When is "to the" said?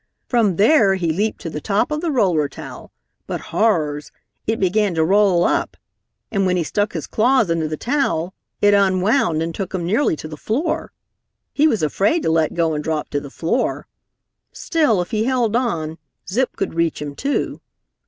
1.41-1.61, 10.15-10.37, 13.11-13.29